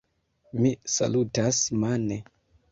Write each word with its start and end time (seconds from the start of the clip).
Mi 0.61 0.71
salutas 0.95 1.63
mane. 1.85 2.21